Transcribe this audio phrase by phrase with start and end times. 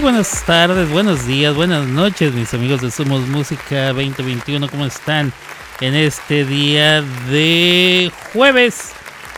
[0.00, 4.66] Muy buenas tardes, buenos días, buenas noches, mis amigos de Somos Música 2021.
[4.70, 5.30] ¿Cómo están
[5.82, 8.92] en este día de jueves?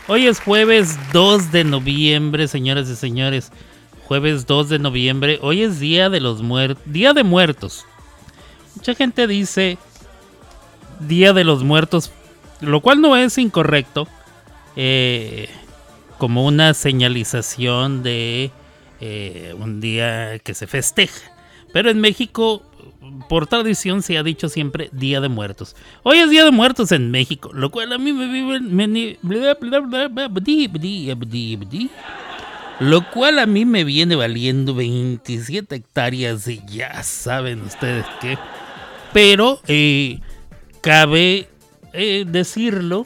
[0.07, 3.51] Hoy es jueves 2 de noviembre, señoras y señores.
[4.05, 5.37] Jueves 2 de noviembre.
[5.41, 7.85] Hoy es día de los muertos, día de muertos.
[8.77, 9.77] Mucha gente dice
[11.01, 12.09] día de los muertos,
[12.61, 14.07] lo cual no es incorrecto.
[14.77, 15.49] Eh,
[16.17, 18.53] como una señalización de
[19.05, 21.29] eh, un día que se festeja.
[21.73, 22.63] Pero en México,
[23.27, 25.75] por tradición, se ha dicho siempre Día de Muertos.
[26.03, 28.61] Hoy es Día de Muertos en México, lo cual a mí me vive...
[32.79, 38.37] Lo cual a mí me viene valiendo 27 hectáreas y ya saben ustedes qué.
[39.11, 40.21] Pero eh,
[40.79, 41.49] cabe
[41.91, 43.05] eh, decirlo,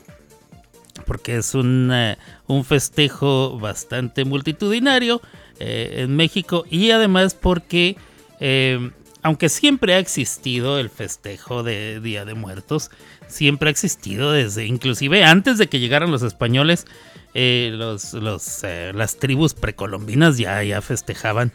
[1.08, 5.22] porque es un festejo bastante multitudinario,
[5.60, 7.98] eh, en México y además porque
[8.40, 8.92] eh,
[9.24, 12.92] aunque siempre ha existido el festejo de Día de Muertos,
[13.28, 16.86] siempre ha existido desde inclusive antes de que llegaran los españoles,
[17.34, 21.52] eh, los, las tribus precolombinas ya, ya festejaban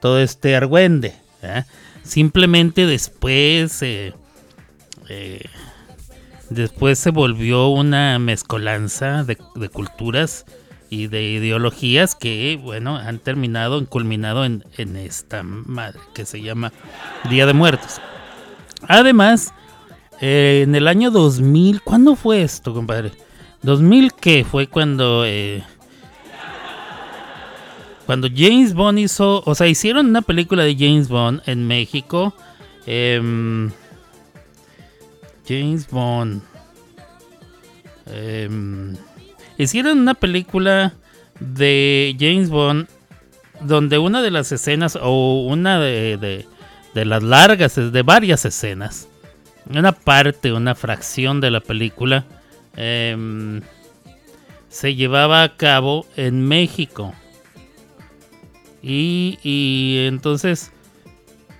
[0.00, 1.14] todo este argüende.
[2.02, 3.82] Simplemente después,
[6.50, 9.36] después se volvió una mezcolanza de
[9.70, 10.44] culturas
[11.08, 14.64] de ideologías que, bueno, han terminado, han culminado en,
[14.96, 16.72] esta madre que se llama
[17.28, 18.00] Día de Muertos.
[18.88, 19.52] Además,
[20.20, 23.12] eh, en el año 2000, ¿cuándo fue esto, compadre?
[23.62, 24.44] 2000 qué?
[24.44, 25.24] Fue cuando...
[25.26, 25.62] Eh,
[28.06, 32.34] cuando James Bond hizo, o sea, hicieron una película de James Bond en México.
[32.86, 33.70] Em,
[35.48, 36.42] James Bond.
[38.06, 38.48] Eh,
[39.58, 40.94] hicieron una película
[41.40, 42.86] de James Bond
[43.60, 46.46] donde una de las escenas o una de,
[46.94, 49.08] las largas, de varias escenas,
[49.68, 52.24] una parte, una fracción de la película
[52.76, 53.62] em,
[54.68, 57.14] se llevaba a cabo en México.
[58.82, 60.70] Y, entonces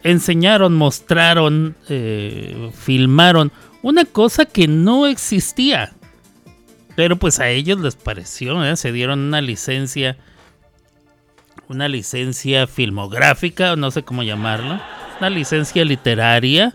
[0.03, 3.51] enseñaron, mostraron, eh, filmaron
[3.81, 5.94] una cosa que no existía.
[6.97, 8.77] Pero pues a ellos les pareció, ¿eh?
[8.77, 10.17] se dieron una licencia,
[11.69, 14.81] una licencia filmográfica, no sé cómo llamarlo,
[15.19, 16.73] una licencia literaria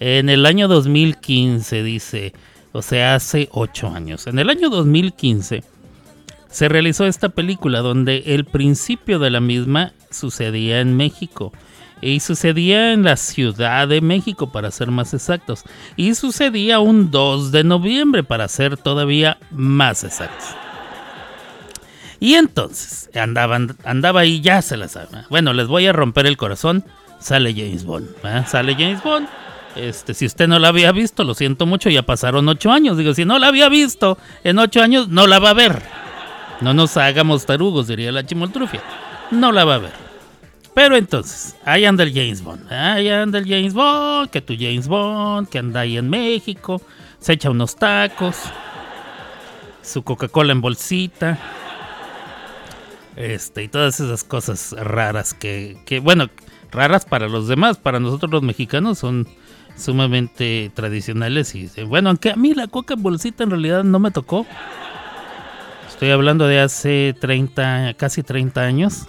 [0.00, 2.32] en el año 2015, dice,
[2.72, 4.26] o sea, hace ocho años.
[4.26, 5.64] En el año 2015
[6.50, 11.52] se realizó esta película donde el principio de la misma sucedía en México
[12.00, 15.64] y sucedía en la Ciudad de México para ser más exactos.
[15.96, 20.48] Y sucedía un 2 de noviembre para ser todavía más exactos.
[22.20, 25.24] Y entonces andaba ahí, ya se la saben.
[25.30, 26.84] Bueno, les voy a romper el corazón.
[27.20, 28.08] Sale James Bond.
[28.46, 29.28] Sale James Bond.
[29.76, 32.96] Este, si usted no la había visto, lo siento mucho, ya pasaron ocho años.
[32.96, 35.82] Digo, si no la había visto en ocho años, no la va a ver.
[36.60, 38.82] No nos hagamos tarugos, diría la chimoltrufia.
[39.30, 40.07] No la va a ver.
[40.78, 42.72] Pero entonces, ahí anda el James Bond.
[42.72, 46.80] Ahí anda el James Bond, que tu James Bond, que anda ahí en México,
[47.18, 48.36] se echa unos tacos,
[49.82, 51.36] su Coca-Cola en bolsita.
[53.16, 56.28] Este, y todas esas cosas raras que, que, bueno,
[56.70, 59.26] raras para los demás, para nosotros los mexicanos son
[59.76, 64.12] sumamente tradicionales y bueno, aunque a mí la coca en bolsita en realidad no me
[64.12, 64.46] tocó.
[65.88, 69.08] Estoy hablando de hace 30, casi 30 años.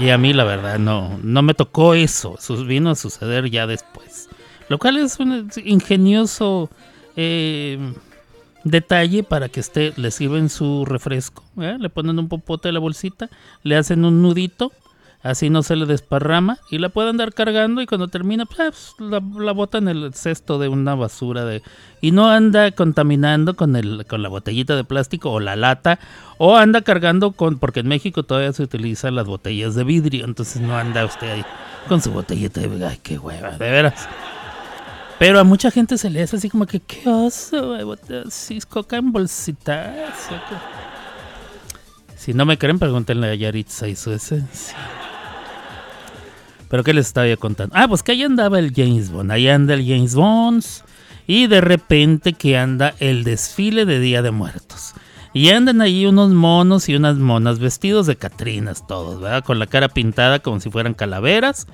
[0.00, 4.30] Y a mí la verdad no, no me tocó eso, vino a suceder ya después.
[4.68, 6.70] Lo cual es un ingenioso
[7.16, 7.92] eh,
[8.64, 11.44] detalle para que esté, le sirven su refresco.
[11.60, 11.76] ¿eh?
[11.78, 13.28] Le ponen un popote a la bolsita,
[13.62, 14.72] le hacen un nudito
[15.22, 19.18] así no se le desparrama y la puede andar cargando y cuando termina pues, la,
[19.52, 21.62] bota en el cesto de una basura de
[22.00, 25.98] y no anda contaminando con el con la botellita de plástico o la lata
[26.38, 30.62] o anda cargando con porque en México todavía se utilizan las botellas de vidrio entonces
[30.62, 31.44] no anda usted ahí
[31.88, 34.08] con su botellita de ay qué hueva de veras
[35.18, 37.76] pero a mucha gente se le hace así como que qué oso
[38.30, 39.92] si es coca en bolsitas
[42.20, 44.76] si no me creen, pregúntenle a Yaritza y su esencia.
[46.70, 47.74] Pero ¿qué les estaba contando?
[47.76, 49.32] Ah, pues que ahí andaba el James Bond.
[49.32, 50.64] Ahí anda el James Bond.
[51.26, 54.94] Y de repente que anda el desfile de Día de Muertos.
[55.34, 59.44] Y andan ahí unos monos y unas monas vestidos de catrinas todos, ¿verdad?
[59.44, 61.66] Con la cara pintada como si fueran calaveras.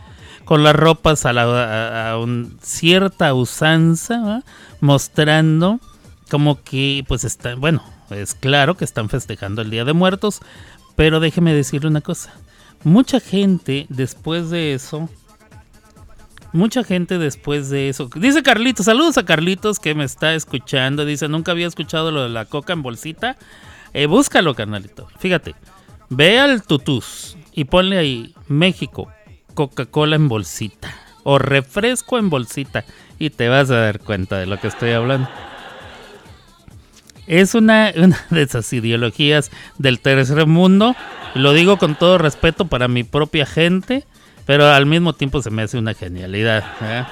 [0.46, 2.26] Con las ropas a, la, a,
[2.62, 4.44] cierta usanza, ¿verdad?
[4.80, 5.78] Mostrando
[6.30, 10.40] como que pues están, bueno, es claro que están festejando el Día de Muertos.
[10.94, 12.32] Pero déjeme decirle una cosa
[12.86, 15.08] mucha gente después de eso,
[16.52, 21.26] mucha gente después de eso, dice Carlitos, saludos a Carlitos que me está escuchando, dice,
[21.26, 23.36] nunca había escuchado lo de la coca en bolsita,
[23.92, 25.56] eh, búscalo, carnalito, fíjate,
[26.10, 29.08] ve al tutús y ponle ahí México,
[29.54, 30.94] Coca-Cola en bolsita
[31.24, 32.84] o refresco en bolsita
[33.18, 35.28] y te vas a dar cuenta de lo que estoy hablando.
[37.26, 40.94] Es una, una de esas ideologías del tercer mundo.
[41.34, 44.04] Lo digo con todo respeto para mi propia gente,
[44.46, 46.64] pero al mismo tiempo se me hace una genialidad.
[46.82, 47.04] ¿eh?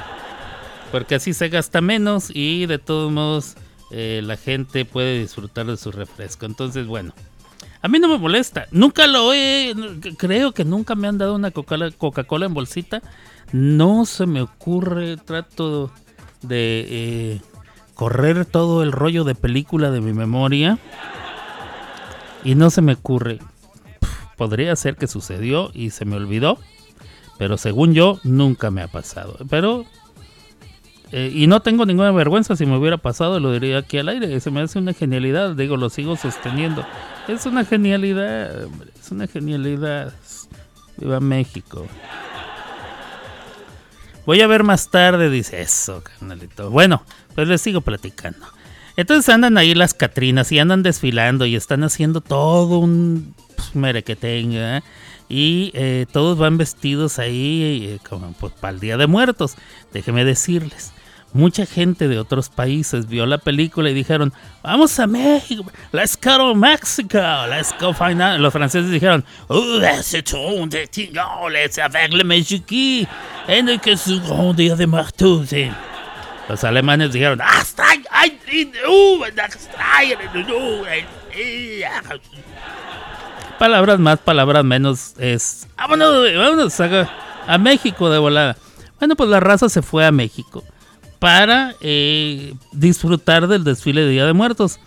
[0.93, 3.57] Porque así se gasta menos y de todos modos
[3.91, 6.47] eh, la gente puede disfrutar de su refresco.
[6.47, 7.13] Entonces, bueno,
[7.83, 8.67] a mí no me molesta.
[8.71, 9.75] Nunca lo he.
[10.17, 13.03] Creo que nunca me han dado una Coca-Cola en bolsita.
[13.53, 15.19] No se me ocurre.
[15.19, 15.93] Trato
[16.41, 17.41] de eh,
[17.95, 20.79] correr todo el rollo de película de mi memoria.
[22.43, 23.39] Y no se me ocurre.
[24.37, 26.59] podría ser que sucedió y se me olvidó.
[27.39, 29.37] Pero según yo, nunca me ha pasado.
[29.49, 29.85] Pero.
[31.13, 32.57] Eh, y no tengo ninguna vergüenza.
[32.57, 34.41] Si me hubiera pasado, lo diría aquí al aire.
[34.41, 35.55] Se me hace una genialidad.
[35.55, 36.85] Digo, lo sigo sosteniendo.
[37.29, 38.69] Es una genialidad.
[39.01, 40.13] Es una genialidad.
[40.97, 41.87] Viva México.
[44.27, 46.71] Voy a ver más tarde, dice eso, carnalito.
[46.71, 47.03] Bueno,
[47.35, 48.47] pues les sigo platicando.
[48.97, 54.79] Entonces andan ahí las Catrinas y andan desfilando y están haciendo todo un pues, merequetenga.
[54.79, 54.83] ¿eh?
[55.29, 59.57] Y eh, todos van vestidos ahí eh, como pues, para el Día de Muertos.
[59.93, 60.95] Déjenme decirles
[61.35, 64.33] mucha gente de otros países vio la película y dijeron,
[64.63, 67.19] vamos a México, let's go to Mexico,
[67.51, 68.41] let's go find out.
[68.41, 70.89] Los franceses dijeron, oh, c'est un de
[71.51, 73.07] let's avec le Mexique,
[73.83, 75.53] que su grand día de muertos.
[76.49, 77.41] Los alemanes dijeron,
[83.59, 87.11] palabras más, palabras menos, es, vámonos, vámonos a,
[87.47, 88.57] a México de volada.
[88.99, 90.63] Bueno, pues la raza se fue a México
[91.19, 94.79] para eh, disfrutar del desfile de Día de Muertos.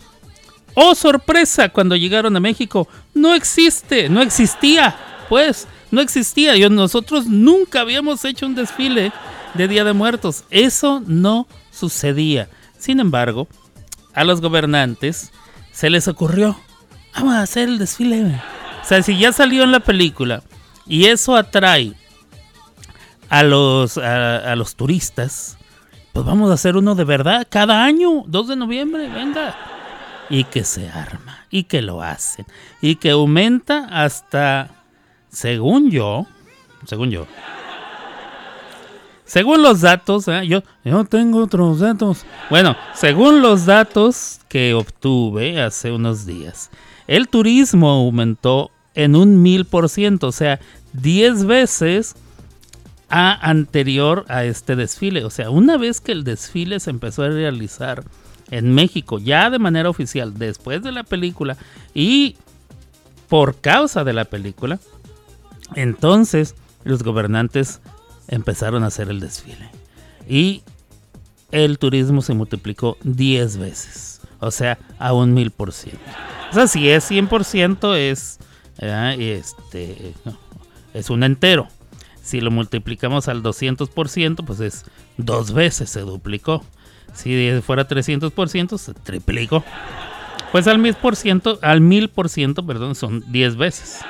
[0.74, 1.70] ¡Oh, sorpresa!
[1.70, 4.96] Cuando llegaron a México, no existe, no existía,
[5.28, 6.56] pues, no existía.
[6.56, 9.12] Yo, nosotros nunca habíamos hecho un desfile
[9.54, 10.44] de Día de Muertos.
[10.50, 12.48] Eso no sucedía.
[12.78, 13.48] Sin embargo,
[14.14, 15.30] a los gobernantes
[15.72, 16.58] se les ocurrió,
[17.14, 18.40] vamos a hacer el desfile.
[18.82, 20.42] O sea, si ya salió en la película
[20.86, 21.94] y eso atrae
[23.28, 25.58] a los, a los turistas,
[26.12, 29.54] pues vamos a hacer uno de verdad cada año, 2 de noviembre, venga.
[30.30, 32.44] Y que se arma, y que lo hacen,
[32.82, 34.84] y que aumenta hasta,
[35.28, 36.26] según yo,
[36.86, 37.26] según yo,
[39.28, 40.48] según los datos, ¿eh?
[40.48, 40.62] yo,
[41.04, 42.24] tengo otros datos.
[42.48, 46.70] Bueno, según los datos que obtuve hace unos días,
[47.06, 50.60] el turismo aumentó en un mil por ciento, o sea,
[50.94, 52.16] 10 veces
[53.10, 55.26] a anterior a este desfile.
[55.26, 58.04] O sea, una vez que el desfile se empezó a realizar
[58.50, 61.58] en México, ya de manera oficial, después de la película
[61.92, 62.36] y
[63.28, 64.80] por causa de la película,
[65.74, 66.54] entonces
[66.84, 67.82] los gobernantes
[68.28, 69.70] empezaron a hacer el desfile.
[70.28, 70.62] Y
[71.50, 74.20] el turismo se multiplicó 10 veces.
[74.40, 76.00] O sea, a un mil por ciento.
[76.50, 78.38] O sea, si es 100% es,
[78.78, 80.14] este,
[80.94, 81.68] es un entero.
[82.22, 84.84] Si lo multiplicamos al 200%, pues es
[85.16, 86.62] dos veces se duplicó.
[87.14, 89.64] Si fuera 300%, se triplicó.
[90.52, 94.00] Pues al 1000%, al 1000%, perdón, son 10 veces.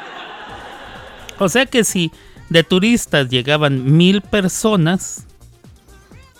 [1.38, 2.10] O sea que si
[2.48, 5.26] de turistas llegaban mil personas,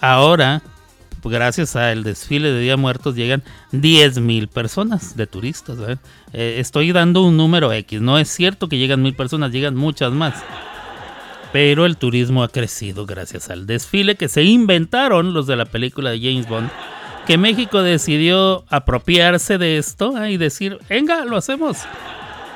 [0.01, 0.63] ahora,
[1.23, 5.79] gracias al desfile de Día Muertos, llegan 10 mil personas de turistas.
[6.33, 8.01] Eh, estoy dando un número X.
[8.01, 10.35] No es cierto que llegan mil personas, llegan muchas más
[11.53, 16.11] pero el turismo ha crecido gracias al desfile que se inventaron los de la película
[16.11, 16.71] de James Bond,
[17.27, 20.33] que México decidió apropiarse de esto ¿eh?
[20.33, 21.79] y decir, venga, lo hacemos.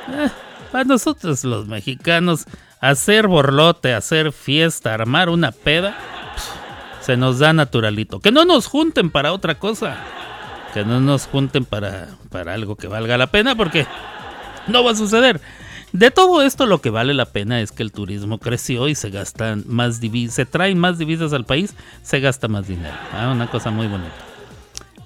[0.08, 0.28] Eh,
[0.70, 2.44] para nosotros los mexicanos,
[2.82, 5.96] hacer borlote, hacer fiesta, armar una peda,
[7.00, 8.20] se nos da naturalito.
[8.20, 9.96] Que no nos junten para otra cosa.
[10.74, 13.86] Que no nos junten para, para algo que valga la pena porque
[14.66, 15.40] no va a suceder.
[15.92, 19.10] De todo esto lo que vale la pena es que el turismo creció y se
[19.10, 22.94] gastan más divisas, se traen más divisas al país, se gasta más dinero.
[23.12, 24.14] Ah, una cosa muy bonita.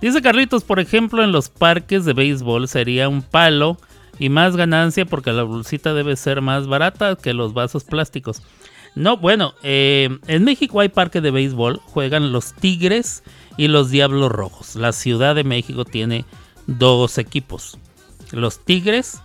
[0.01, 3.79] Dice Carlitos, por ejemplo, en los parques de béisbol sería un palo
[4.19, 8.43] y más ganancia porque la bolsita debe ser más barata que los vasos plásticos.
[8.95, 13.23] No, bueno, eh, en México hay parque de béisbol, juegan los Tigres
[13.59, 14.75] y los Diablos Rojos.
[14.75, 16.25] La Ciudad de México tiene
[16.67, 17.79] dos equipos,
[18.33, 19.21] los Tigres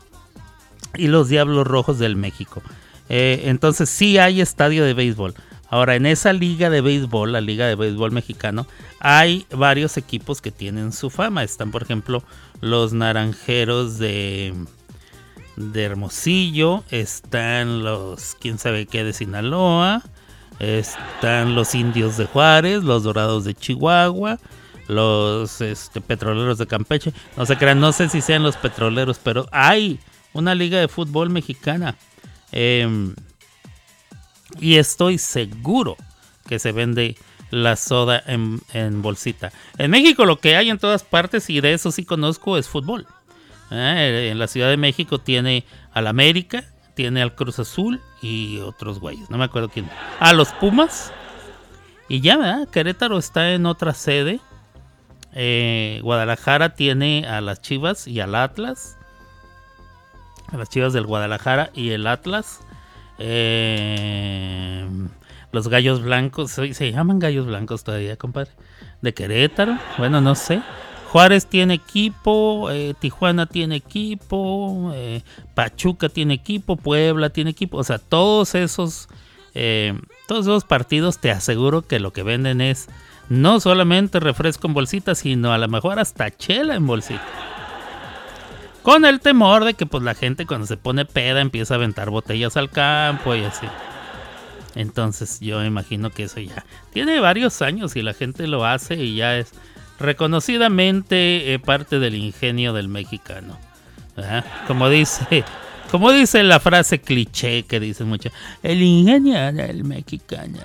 [0.98, 2.62] y los Diablos Rojos del México.
[3.08, 5.36] Eh, entonces sí hay estadio de béisbol.
[5.72, 8.68] Ahora, en esa liga de béisbol, la Liga de Béisbol Mexicano,
[9.00, 11.46] hay varios equipos que tienen su fama.
[11.46, 12.24] Están, por ejemplo,
[12.60, 14.54] los Naranjeros de,
[15.56, 20.04] de Hermosillo, están los, quién sabe qué, de Sinaloa,
[20.60, 24.40] están los Indios de Juárez, los Dorados de Chihuahua,
[24.88, 27.14] los este, Petroleros de Campeche.
[27.38, 30.00] No se crean, no sé si sean los Petroleros, pero hay
[30.34, 31.96] una liga de fútbol mexicana.
[32.52, 33.16] Em,
[34.60, 35.96] y estoy seguro
[36.48, 37.16] que se vende
[37.50, 39.52] la soda en, bolsita.
[39.78, 43.08] En México lo que hay en todas partes, y de eso sí conozco, es fútbol.
[43.72, 49.00] Eh, en la Ciudad de México tiene al América, tiene al Cruz Azul y otros
[49.00, 49.30] güeyes.
[49.30, 49.90] No me acuerdo quién.
[50.20, 51.14] A los Pumas.
[52.10, 52.68] Y ya, ¿verdad?
[52.68, 54.42] Querétaro está en otra sede.
[55.34, 58.98] Eh, Guadalajara tiene a las Chivas y al Atlas.
[60.52, 62.60] A las Chivas del Guadalajara y el Atlas.
[63.18, 64.86] Eh,
[65.54, 68.52] los gallos blancos, se llaman gallos blancos todavía, compadre.
[69.02, 70.62] De Querétaro, bueno, no sé.
[71.12, 77.78] Juárez tiene equipo, eh, Tijuana tiene equipo, eh, Pachuca tiene equipo, Puebla tiene equipo.
[77.78, 79.10] O sea, todos esos,
[80.28, 82.88] todos esos partidos te aseguro que lo que venden es
[83.28, 87.26] no solamente refresco en bolsita, sino a lo mejor hasta chela en bolsita.
[88.84, 92.10] Con el temor de que pues la gente cuando se pone peda empieza a aventar
[92.10, 93.68] botellas al campo y así.
[94.76, 99.16] Entonces yo imagino que eso ya tiene varios años y la gente lo hace y
[99.16, 99.52] ya es
[100.02, 103.58] reconocidamente eh, parte del ingenio del mexicano.
[104.68, 105.44] Como dice,
[105.90, 108.30] como dice la frase cliché que dicen mucho,
[108.62, 110.60] el ingenio del mexicano.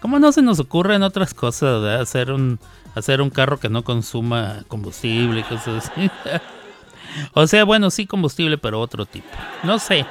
[0.00, 2.58] ¿Cómo no se nos ocurre en otras cosas hacer un
[2.96, 6.10] hacer un carro que no consuma combustible y cosas así.
[7.34, 9.28] o sea, bueno, sí combustible, pero otro tipo.
[9.62, 10.04] No sé.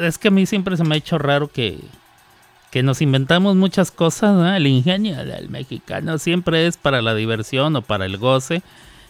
[0.00, 1.78] Es que a mí siempre se me ha hecho raro que,
[2.70, 4.56] que nos inventamos muchas cosas.
[4.56, 8.62] El ingenio del mexicano siempre es para la diversión o para el goce.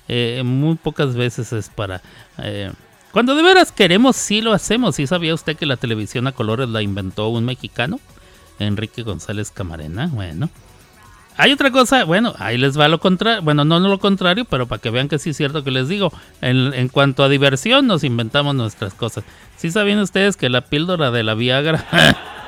[0.08, 2.02] Eh, muy pocas veces es para...
[2.38, 2.72] Eh,
[3.12, 4.96] cuando de veras queremos, sí lo hacemos.
[4.96, 8.00] ¿Sí sabía usted que la televisión a colores la inventó un mexicano?
[8.58, 10.08] Enrique González Camarena.
[10.12, 10.48] Bueno,
[11.36, 14.80] hay otra cosa, bueno, ahí les va lo contrario, bueno, no, lo contrario, pero para
[14.80, 16.12] que vean que sí es cierto que les digo,
[16.42, 19.24] en, cuanto a diversión nos inventamos nuestras cosas.
[19.56, 21.86] ¿Sí sabían ustedes que la píldora de la Viagra...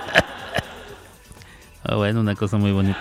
[1.84, 3.00] ah, bueno, una cosa muy bonita.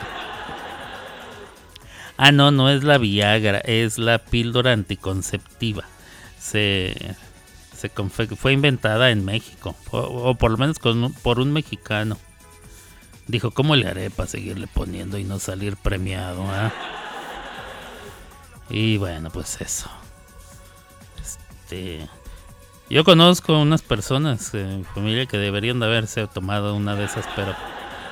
[2.17, 5.83] Ah, no, no es la Viagra, es la píldora anticonceptiva.
[6.39, 7.15] Se,
[7.75, 10.77] se fue inventada en México, o, por lo menos
[11.23, 12.17] por un mexicano.
[13.27, 16.45] Dijo, ¿cómo le haré para seguirle poniendo y no salir premiado?
[16.47, 16.71] Ah?
[18.69, 19.89] Y bueno, pues eso.
[21.21, 22.07] Este,
[22.89, 27.55] yo conozco unas personas en familia que deberían de haberse tomado una de esas, pero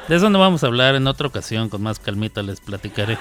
[0.09, 3.17] de eso no vamos a hablar en otra ocasión, con más calmita les platicaré.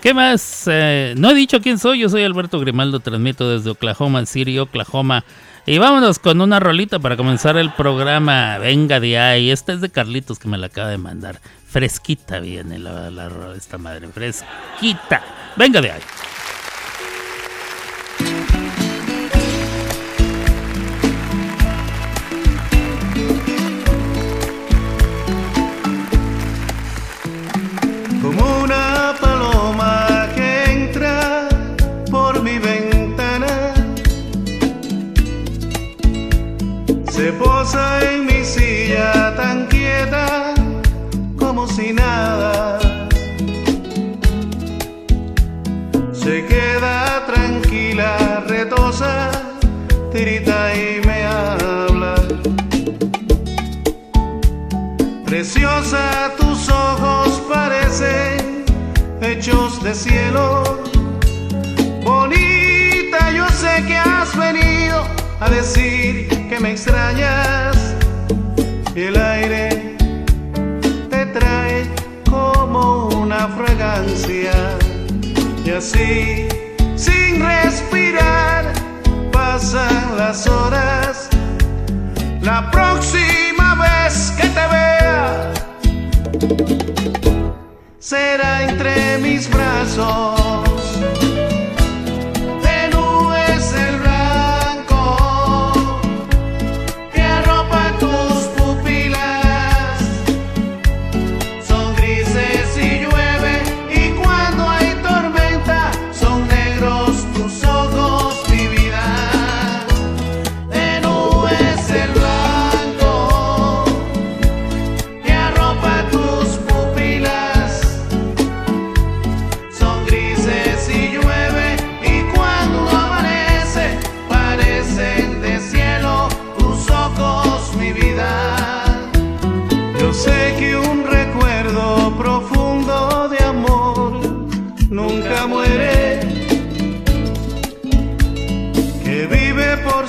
[0.00, 0.64] ¿Qué más?
[0.66, 5.24] Eh, no he dicho quién soy, yo soy Alberto Grimaldo, transmito desde Oklahoma City, Oklahoma.
[5.66, 8.58] Y vámonos con una rolita para comenzar el programa.
[8.58, 9.50] Venga de ahí.
[9.50, 11.40] Esta es de Carlitos que me la acaba de mandar.
[11.68, 14.08] Fresquita viene la, la, esta madre.
[14.08, 15.22] Fresquita.
[15.56, 16.00] Venga de ahí.
[75.80, 78.70] Sin respirar
[79.32, 81.30] pasan las horas.
[82.42, 84.89] La próxima vez que te vea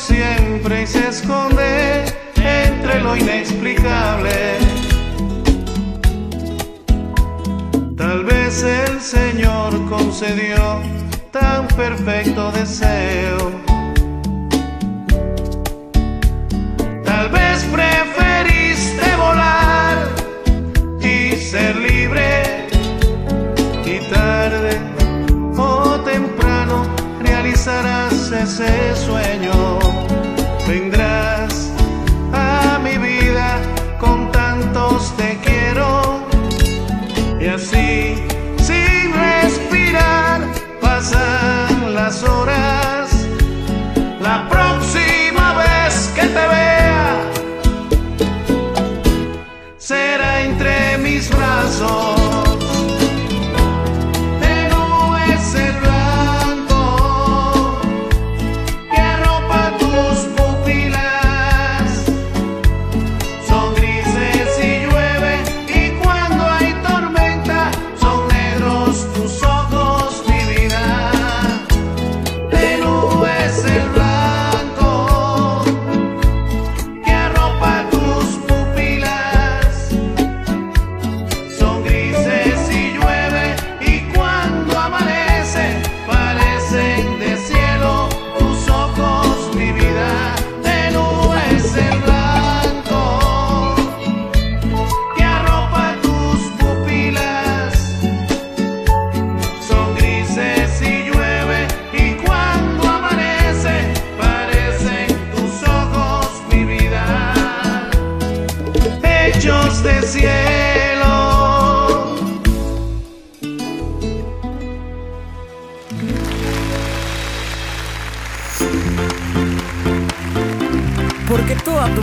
[0.10, 2.06] y se esconde
[2.36, 4.58] entre lo inexplicable.
[7.96, 10.82] Tal vez el Señor concedió
[11.32, 13.52] tan perfecto deseo.
[17.06, 19.98] Tal vez preferiste volar
[21.00, 22.68] y ser libre
[23.86, 24.80] y tarde
[25.58, 26.88] o temprano
[27.22, 29.91] realizarás ese sueño.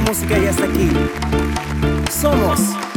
[0.08, 0.88] Música ya está aquí.
[2.10, 2.87] Somos.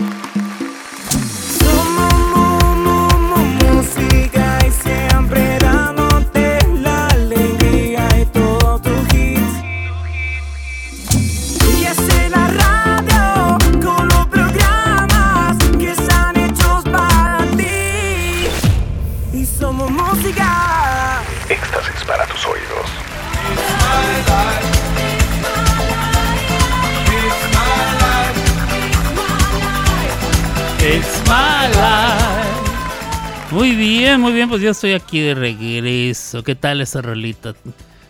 [34.52, 36.44] Pues ya estoy aquí de regreso.
[36.44, 37.54] ¿Qué tal esa rolita?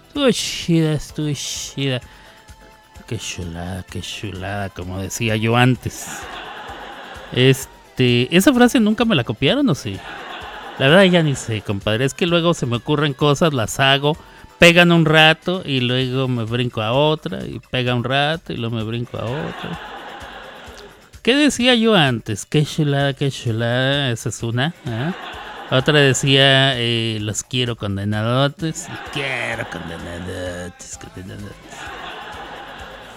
[0.07, 2.01] Estuvo chida, estuvo chida.
[3.05, 6.07] Qué chulada, qué chulada, como decía yo antes.
[7.31, 9.99] Este, esa frase nunca me la copiaron, ¿o sí?
[10.79, 12.05] La verdad ya ni sé, compadre.
[12.05, 14.17] Es que luego se me ocurren cosas, las hago,
[14.57, 18.77] pegan un rato y luego me brinco a otra y pega un rato y luego
[18.77, 19.79] me brinco a otra.
[21.21, 22.47] ¿Qué decía yo antes?
[22.47, 24.09] Qué chulada, qué chulada.
[24.09, 24.73] Esa es una.
[24.87, 25.13] ¿ah?
[25.71, 28.87] Otra decía, eh, los quiero condenadotes.
[29.13, 31.55] Quiero condenadotes, condenadotes.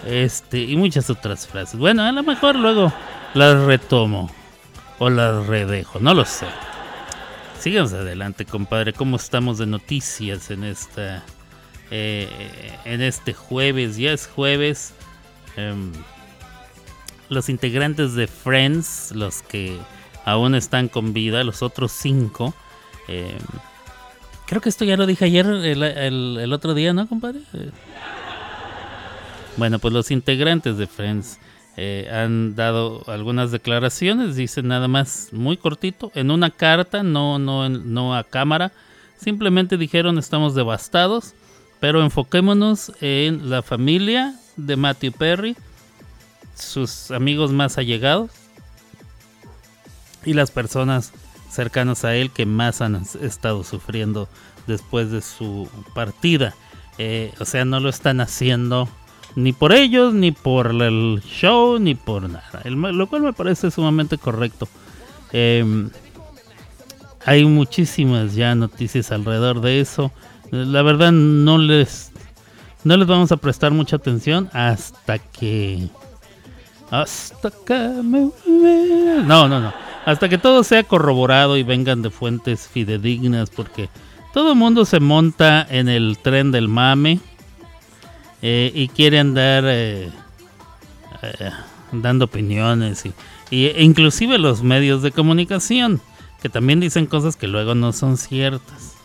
[0.07, 1.79] Este, y muchas otras frases.
[1.79, 2.93] Bueno, a lo mejor luego
[3.35, 4.31] las retomo.
[5.01, 6.47] O las redejo, no lo sé.
[7.59, 8.93] Sigamos adelante, compadre.
[8.93, 11.25] ¿Cómo estamos de noticias en esta.
[11.91, 12.29] eh,
[12.85, 13.97] en este jueves?
[13.97, 14.95] Ya es jueves.
[15.57, 15.91] Em,
[17.29, 19.77] los integrantes de Friends, los que
[20.25, 22.55] aún están con vida, los otros cinco.
[23.09, 23.37] eh,
[24.47, 27.41] creo que esto ya lo dije ayer, el, otro día, ¿no, compadre?
[27.53, 27.71] Eh,
[29.57, 31.39] bueno, pues los integrantes de Friends
[31.77, 37.69] eh, han dado algunas declaraciones, dicen nada más muy cortito, en una carta, no, no,
[37.69, 38.73] no a cámara.
[39.17, 41.35] Simplemente dijeron estamos devastados,
[41.81, 45.57] pero enfoquémonos en la familia de Matthew Perry
[46.55, 48.31] sus amigos más allegados
[50.25, 51.13] y las personas
[51.51, 54.29] cercanas a él que más han estado sufriendo
[54.67, 56.55] después de su partida.
[56.99, 58.89] Eh, o sea, no lo están haciendo
[59.37, 62.61] ni por ellos, ni por el show, ni por nada.
[62.65, 64.69] El- lo cual me parece sumamente correcto.
[65.33, 65.91] Em,
[67.27, 70.13] hay muchísimas ya noticias alrededor de eso.
[70.51, 72.13] La verdad no les
[72.85, 75.89] no les vamos a prestar mucha atención hasta que
[76.91, 78.31] hasta que me.
[79.27, 79.73] No, no, no.
[80.05, 83.89] Hasta que todo sea corroborado y vengan de fuentes fidedignas, porque
[84.35, 87.21] todo el mundo se monta en el tren del mame
[88.43, 90.11] eh, y quiere andar eh,
[91.23, 91.51] eh,
[91.93, 93.15] dando opiniones y,
[93.51, 96.01] e inclusive los medios de comunicación
[96.43, 98.97] que también dicen cosas que luego no son ciertas.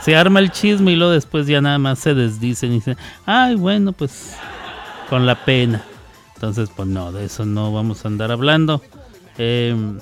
[0.00, 3.56] se arma el chisme y luego después ya nada más se desdicen y dicen, ay,
[3.56, 4.36] bueno, pues
[5.10, 5.82] con la pena.
[6.36, 8.80] Entonces, pues no, de eso no vamos a andar hablando.
[9.38, 9.98] Em,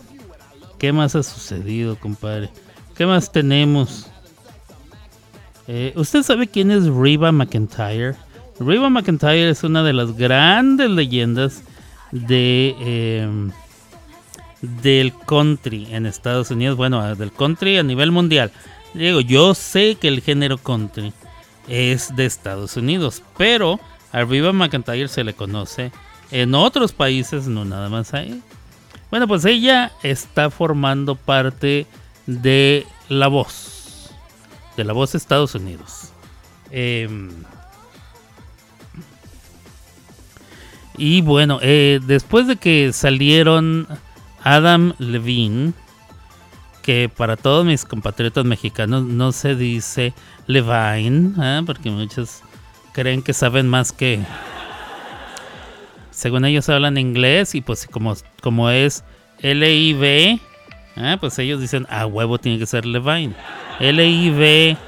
[0.78, 2.50] ¿Qué más ha sucedido, compadre?
[2.96, 4.06] ¿Qué más tenemos?
[5.68, 8.16] Eh, ¿Usted sabe quién es Reba McIntyre?
[8.58, 11.62] Reba McIntyre es una de las grandes leyendas
[12.12, 13.50] de em,
[14.62, 16.76] del country en Estados Unidos.
[16.76, 18.50] Bueno, del country a nivel mundial.
[18.94, 21.12] Digo, yo sé que el género country
[21.68, 23.78] es de Estados Unidos, pero
[24.12, 25.92] a Reba McIntyre se le conoce
[26.30, 28.42] en otros países, no nada más ahí.
[29.10, 31.86] Bueno, pues ella está formando parte
[32.26, 34.10] de La Voz,
[34.76, 36.12] de La Voz Estados Unidos.
[36.70, 37.30] Em,
[40.96, 43.88] y bueno, eh, después de que salieron
[44.44, 45.72] Adam Levine,
[46.82, 50.14] que para todos mis compatriotas mexicanos no se dice
[50.46, 51.62] Levine, ¿eh?
[51.66, 52.42] porque muchos
[52.92, 54.20] creen que saben más que,
[56.20, 59.02] según ellos hablan inglés y pues como, como es
[59.38, 60.38] L-I-V,
[60.96, 63.32] ah, pues ellos dicen, a huevo tiene que ser Levine.
[63.78, 64.80] L-I-V-I-N-E,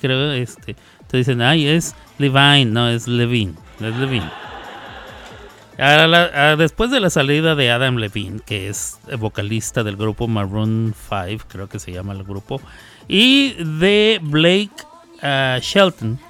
[0.00, 0.76] creo, este.
[1.00, 4.30] Entonces dicen, ay, es Levine, no, es Levine, es Levine.
[6.58, 11.68] después de la salida de Adam Levine, que es vocalista del grupo Maroon 5, creo
[11.68, 12.60] que se llama el grupo,
[13.08, 14.70] y de Blake
[15.24, 16.20] uh, Shelton,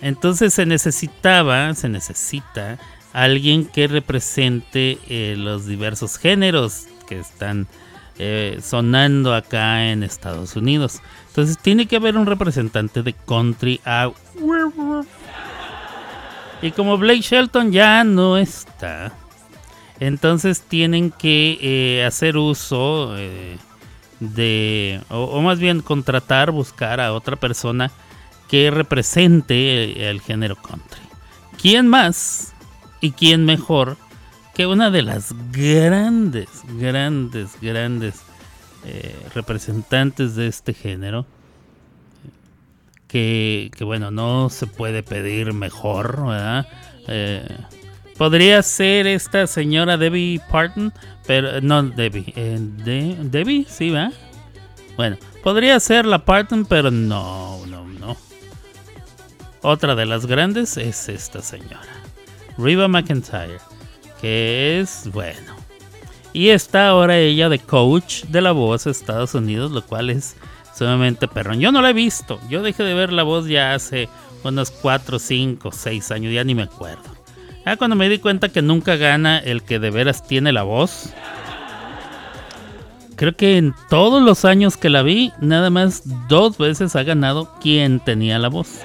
[0.00, 2.78] entonces se necesitaba, se necesita
[3.12, 7.66] alguien que represente eh, los diversos géneros que están
[8.18, 11.00] eh, sonando acá en Estados Unidos.
[11.28, 13.80] Entonces tiene que haber un representante de country.
[16.60, 19.12] Y como Blake Shelton ya no está,
[20.00, 23.14] entonces tienen que eh, hacer uso
[24.20, 27.92] de, o, más bien contratar, buscar a otra persona
[28.48, 31.00] que represente el, género country.
[31.60, 32.54] ¿Quién más
[33.00, 33.96] y quién mejor
[34.54, 38.22] que una de las grandes, grandes, grandes
[38.84, 41.26] eh, representantes de este género?
[43.06, 46.66] Que, bueno, no se puede pedir mejor, ¿verdad?
[47.06, 47.58] Eh,
[48.18, 50.92] podría ser esta señora Debbie Parton,
[51.26, 54.12] pero no Debbie, eh, de, Debbie, sí, ¿verdad?
[54.96, 57.84] Bueno, podría ser la Parton, pero no, no,
[59.68, 61.82] otra de las grandes es esta señora,
[62.56, 63.58] Riva McIntyre,
[64.18, 65.54] que es, bueno,
[66.32, 70.36] y está ahora ella de coach de la voz Estados Unidos, lo cual es
[70.74, 71.60] sumamente perrón.
[71.60, 74.08] Yo no la he visto, yo dejé de ver la voz ya hace
[74.42, 77.02] unos 4, 5, 6 años, ya ni me acuerdo.
[77.66, 81.12] Ya cuando me di cuenta que nunca gana el que de veras tiene la voz.
[83.16, 87.52] Creo que en todos los años que la vi, nada más dos veces ha ganado
[87.60, 88.80] quien tenía la voz.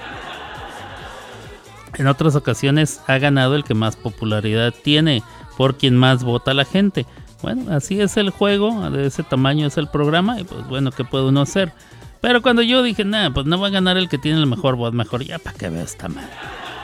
[1.96, 5.24] En otras ocasiones ha ganado el que más popularidad tiene,
[5.58, 7.06] por quien más vota la gente.
[7.42, 11.04] Bueno, así es el juego, de ese tamaño es el programa, y pues bueno, ¿qué
[11.04, 11.74] puede uno hacer?
[12.22, 14.78] Pero cuando yo dije, nada, pues no va a ganar el que tiene la mejor
[14.78, 16.30] voz, mejor ya para que vea esta madre.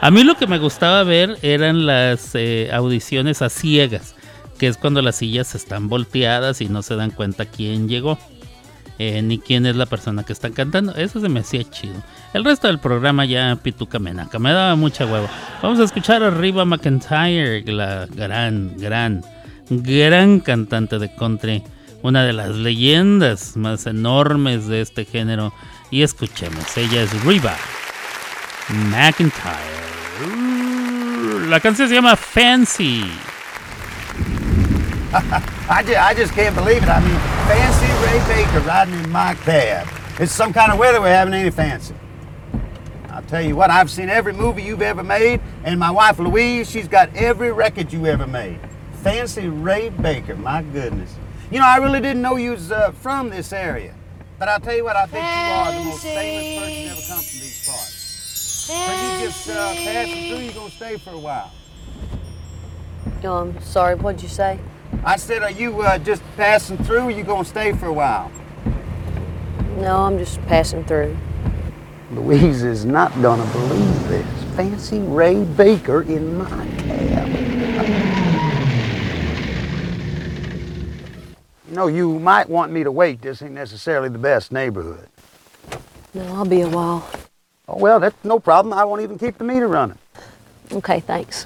[0.02, 4.16] A mí lo que me gustaba ver eran las eh, audiciones a ciegas,
[4.58, 8.20] que es cuando las sillas están volteadas y no se dan cuenta quién llegó.
[9.02, 10.94] Eh, ni quién es la persona que están cantando.
[10.94, 11.96] Eso se me hacía chido.
[12.34, 15.30] El resto del programa ya pituca menaca, me daba mucha huevo.
[15.64, 19.24] Vamos a escuchar a Riva McIntyre, la gran, gran,
[19.70, 21.64] gran cantante de country,
[22.02, 25.54] una de las leyendas más enormes de este género.
[25.92, 27.56] Y escuchemos, ella es Riva
[28.92, 29.80] McIntyre.
[31.48, 33.06] La canción se llama Fancy.
[35.70, 36.90] I, just, I just can't believe it.
[36.90, 37.79] I mean, fancy
[38.10, 39.88] Ray Baker riding in my cab.
[40.20, 41.94] It's some kind of weather we're having, any fancy?
[43.08, 46.68] I'll tell you what, I've seen every movie you've ever made, and my wife Louise,
[46.68, 48.60] she's got every record you ever made.
[49.04, 51.14] Fancy Ray Baker, my goodness.
[51.52, 53.94] You know, I really didn't know you was uh, from this area.
[54.40, 57.24] But I'll tell you what, I think you are the most famous person ever come
[57.24, 57.94] from these parts.
[57.94, 61.52] So you just uh, passing through, you're to stay for a while.
[63.22, 64.60] No, I'm sorry, what'd you say?
[65.04, 67.94] I said, are you uh, just passing through or you going to stay for a
[67.94, 68.32] while?
[69.78, 71.18] No, I'm just passing through.
[72.12, 74.56] Louise is not going to believe this.
[74.56, 77.28] Fancy Ray Baker in my cab.
[81.70, 83.22] you know, you might want me to wait.
[83.22, 85.08] This ain't necessarily the best neighborhood.
[86.14, 87.08] No, I'll be a while.
[87.68, 88.74] Oh, well, that's no problem.
[88.74, 90.00] I won't even keep the meter running.
[90.72, 91.46] Okay, thanks.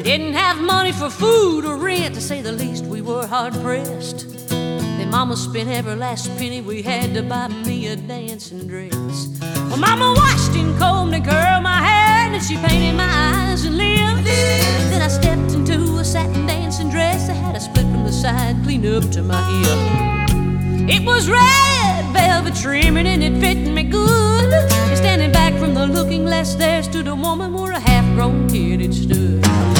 [0.00, 3.52] We didn't have money for food or rent, to say the least, we were hard
[3.60, 4.26] pressed.
[4.48, 9.28] Then Mama spent every last penny we had to buy me a dancing dress.
[9.68, 13.76] Well, Mama washed and combed and curled my hair, and she painted my eyes and
[13.76, 14.24] lips.
[14.88, 18.56] Then I stepped into a satin dancing dress that had a split from the side,
[18.64, 20.88] clean up to my hip.
[20.88, 24.50] It was red velvet trimming and it fit me good.
[24.50, 28.80] And standing back from the looking glass, there stood a woman where a half-grown kid
[28.80, 29.79] had stood.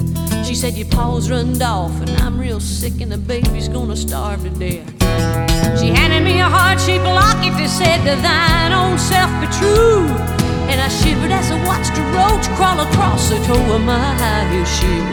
[0.51, 4.43] She said, Your paws runned off and I'm real sick and the baby's gonna starve
[4.43, 4.83] to death.
[5.79, 10.11] She handed me a heart-shaped locket that said, To thine own self be true.
[10.67, 14.51] And I shivered as I watched a roach crawl across the toe of my high
[14.67, 15.07] shoe.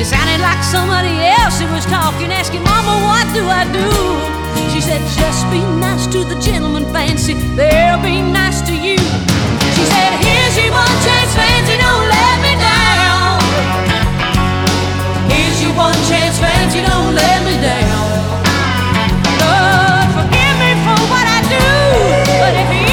[0.00, 3.92] It sounded like somebody else who was talking, asking, Mama, what do I do?
[4.72, 7.36] She said, Just be nice to the gentleman, fancy.
[7.60, 8.96] They'll be nice to you.
[9.76, 11.76] She said, Here's your one chance, fancy.
[11.76, 12.35] Don't let
[15.76, 16.80] one chance, fancy.
[16.80, 18.04] Don't let me down.
[19.42, 21.66] Lord, forgive me for what I do.
[22.40, 22.86] But if you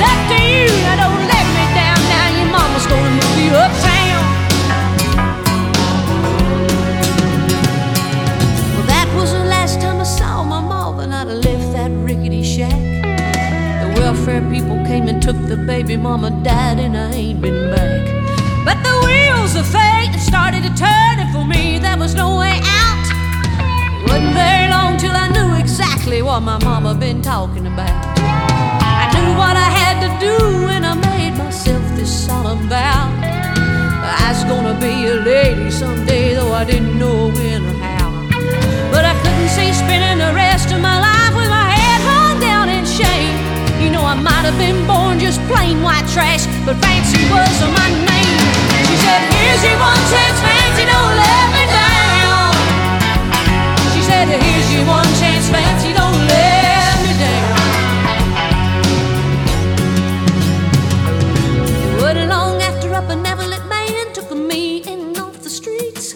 [0.00, 0.66] up to you.
[0.86, 1.98] Now don't let me down.
[2.12, 4.22] Now your mama's gonna move you uptown.
[8.74, 10.60] Well, that was the last time I saw my
[11.18, 12.80] I left that rickety shack.
[13.82, 18.02] The welfare people came and took the baby, mama died, and I ain't been back.
[18.64, 21.17] But the wheels of fate started to turn,
[21.48, 23.04] me, there was no way out.
[23.98, 27.96] It wasn't very long till I knew exactly what my mama been talking about.
[28.20, 30.36] I knew what I had to do,
[30.68, 33.08] and I made myself this solemn vow.
[34.24, 38.08] I was gonna be a lady someday, though I didn't know when or how.
[38.92, 42.68] But I couldn't see spending the rest of my life with my head hung down
[42.68, 43.36] in shame.
[43.82, 47.88] You know, I might have been born just plain white trash, but Fancy was my
[48.04, 48.38] name.
[48.88, 52.52] She said, Here's your one chance, Fancy, don't let me down.
[53.94, 57.56] She said, Here's your one chance, Fancy, don't let me down.
[62.28, 66.14] Long after a benevolent man took me in off the streets.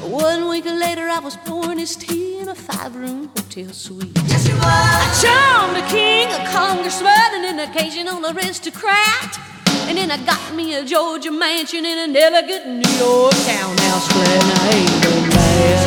[0.00, 4.10] One week later, I was pouring his tea in a five-room hotel suite.
[4.26, 4.62] Yes, you were.
[4.64, 9.38] I charmed a king, a congressman, and an occasional aristocrat.
[9.94, 14.74] And then I got me a Georgia mansion in an elegant New York townhouse I
[14.74, 15.86] ain't been mad.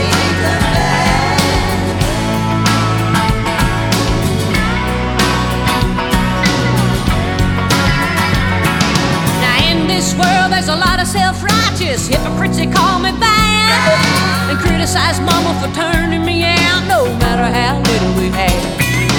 [9.44, 14.58] Now in this world there's a lot of self-righteous hypocrites that call me bad and
[14.58, 18.56] criticize mama for turning me out no matter how little we had.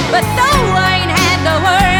[0.08, 1.97] But though I ain't had to worry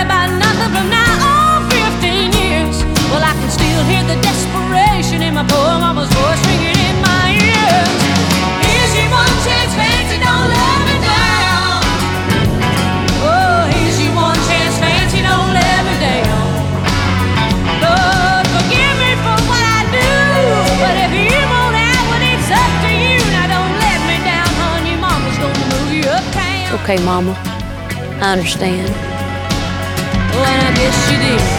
[3.88, 7.92] hear the desperation in my poor mama's voice ringing in my ears.
[8.68, 11.80] Here's your one chance, fancy, don't let me down.
[13.24, 16.44] Oh, here's your one chance, fancy, don't let me down.
[17.80, 20.12] Lord, forgive me for what I do.
[20.84, 23.18] But if you want out, well, it's up to you.
[23.32, 24.80] Now don't let me down, hon.
[24.84, 26.76] Your mama's gonna move you uptown.
[26.84, 27.32] Okay, Mama.
[28.20, 28.92] I understand.
[30.36, 31.57] Oh, and I guess you did.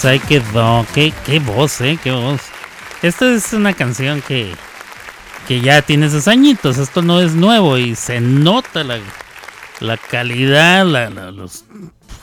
[0.00, 0.86] Pues ahí quedó.
[0.94, 2.40] Qué, qué voz, eh, qué voz.
[3.02, 4.52] Esta es una canción que,
[5.46, 6.78] que ya tiene sus añitos.
[6.78, 8.98] Esto no es nuevo y se nota la,
[9.80, 11.64] la calidad, la- los,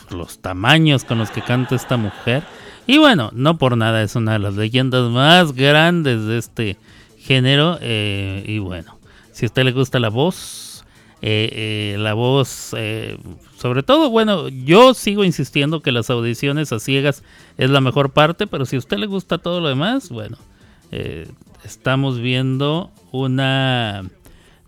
[0.10, 2.44] los tamaños con los que canta esta mujer.
[2.88, 6.78] Y bueno, no por nada es una de las leyendas más grandes de este
[7.20, 7.78] género.
[7.82, 8.98] eh, y bueno,
[9.34, 10.84] si a usted le gusta la voz,
[11.22, 12.74] eh, eh, la voz,
[13.58, 17.24] sobre todo, bueno, yo sigo insistiendo que las audiciones a ciegas
[17.58, 20.38] es la mejor parte, pero si a usted le gusta todo lo demás, bueno,
[20.92, 21.28] eh,
[21.64, 24.04] estamos viendo una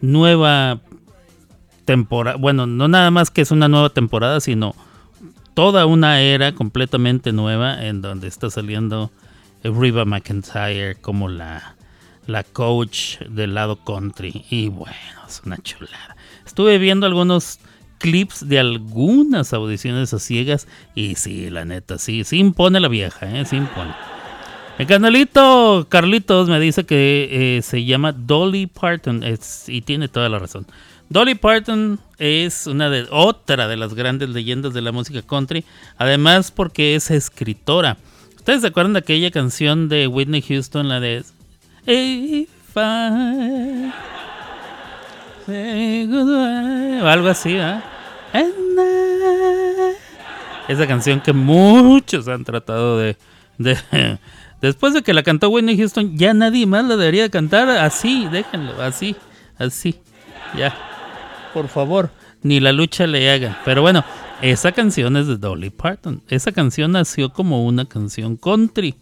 [0.01, 0.79] nueva
[1.85, 4.73] temporada, bueno, no nada más que es una nueva temporada, sino
[5.53, 9.11] toda una era completamente nueva en donde está saliendo
[9.63, 11.75] Reba McIntyre como la,
[12.25, 14.45] la coach del lado country.
[14.49, 14.95] Y bueno,
[15.27, 16.15] es una chulada.
[16.43, 17.59] Estuve viendo algunos
[17.99, 23.29] clips de algunas audiciones a ciegas y sí, la neta, sí, sí impone la vieja,
[23.29, 23.45] ¿eh?
[23.45, 23.93] sí impone.
[24.79, 29.23] El canalito Carlitos me dice que eh, se llama Dolly Parton
[29.67, 30.65] y tiene toda la razón.
[31.09, 35.65] Dolly Parton es una de otra de las grandes leyendas de la música country,
[35.97, 37.97] además porque es escritora.
[38.37, 41.25] ¿Ustedes se acuerdan de aquella canción de Whitney Houston, la de
[41.85, 44.18] If I say goodbye",
[47.03, 47.81] o algo así, I-
[50.67, 53.17] Esa canción que muchos han tratado de,
[53.57, 53.77] de-
[54.61, 58.27] Después de que la cantó Whitney Houston, ya nadie más la debería de cantar así,
[58.29, 59.15] déjenlo, así,
[59.57, 59.95] así,
[60.57, 60.75] ya,
[61.53, 62.09] por favor,
[62.43, 63.55] ni la lucha le hagan.
[63.63, 64.03] Pero bueno,
[64.41, 66.21] esa canción es de Dolly Parton.
[66.27, 68.95] Esa canción nació como una canción country.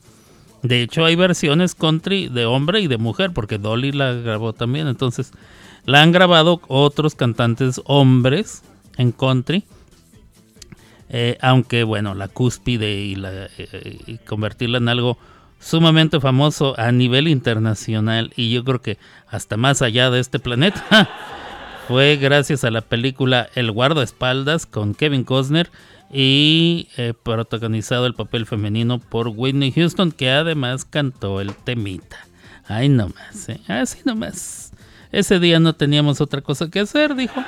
[0.64, 4.88] De hecho, hay versiones country de hombre y de mujer, porque Dolly la grabó también.
[4.88, 5.32] Entonces,
[5.86, 8.64] la han grabado otros cantantes hombres
[8.98, 9.64] en country.
[11.10, 15.18] Eh, aunque, bueno, la cúspide y, la, eh, y convertirla en algo
[15.60, 21.10] sumamente famoso a nivel internacional y yo creo que hasta más allá de este planeta
[21.88, 25.70] fue gracias a la película El guardaespaldas con Kevin Costner
[26.12, 32.18] y eh, protagonizado el papel femenino por Whitney Houston que además cantó el temita.
[32.68, 34.72] Ay nomás, eh, así nomás.
[35.12, 37.44] Ese día no teníamos otra cosa que hacer, dijo.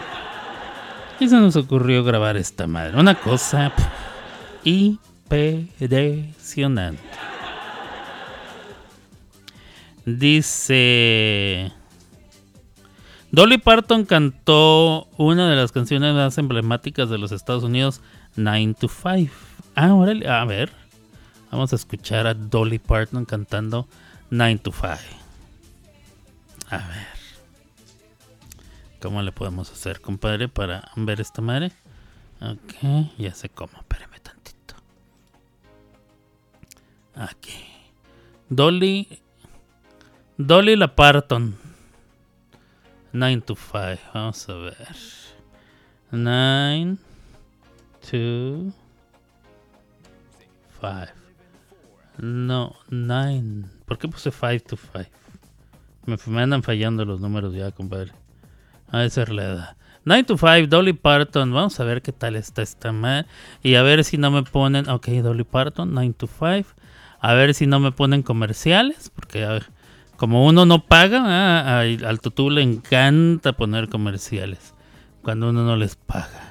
[1.20, 2.98] Y se nos ocurrió grabar esta madre.
[2.98, 3.74] Una cosa
[4.64, 7.02] impresionante.
[10.06, 11.74] Dice...
[13.32, 18.02] Dolly Parton cantó una de las canciones más emblemáticas de los Estados Unidos,
[18.36, 19.32] 9 to 5.
[19.76, 20.72] Ah, órale, a ver.
[21.52, 23.88] Vamos a escuchar a Dolly Parton cantando
[24.30, 24.88] 9 to 5.
[26.70, 27.08] A ver.
[29.02, 31.72] ¿Cómo le podemos hacer, compadre, para ver esta madre?
[32.42, 33.74] Ok, ya sé cómo.
[33.80, 34.76] Espérame tantito.
[37.16, 37.66] Aquí.
[38.50, 39.22] Dolly.
[40.38, 41.58] Dolly la Parton.
[43.14, 44.00] 9 to 5.
[44.14, 44.96] Vamos a ver.
[46.12, 46.98] 9
[48.00, 48.72] to
[50.82, 51.14] 5.
[52.18, 53.66] No, 9.
[53.86, 55.10] ¿Por qué puse 5 to 5?
[56.06, 58.12] Me, me andan fallando los números ya, compadre.
[58.92, 59.78] A esa es la edad.
[60.06, 61.54] 9 to 5, Dolly Parton.
[61.54, 63.28] Vamos a ver qué tal está esta madre.
[63.62, 64.90] Y a ver si no me ponen.
[64.90, 66.70] Ok, Dolly Parton, 9 to 5.
[67.22, 69.12] A ver si no me ponen comerciales.
[69.14, 69.66] Porque a ver,
[70.18, 74.74] como uno no paga, ah, al al tutú le encanta poner comerciales.
[75.22, 76.49] Cuando uno no les paga.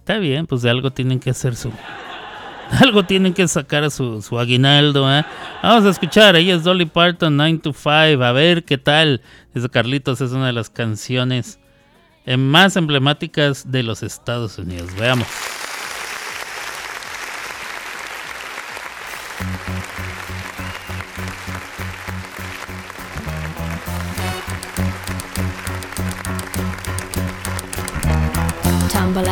[0.00, 1.70] Está bien, pues de algo tienen que hacer su.
[2.80, 5.24] Algo tienen que sacar su, su aguinaldo, ¿eh?
[5.60, 7.90] Vamos a escuchar, ella es Dolly Parton, 9 to 5,
[8.22, 9.22] a ver qué tal.
[9.52, 11.58] Dice Carlitos, es una de las canciones
[12.26, 14.94] eh, más emblemáticas de los Estados Unidos.
[14.96, 15.26] Veamos.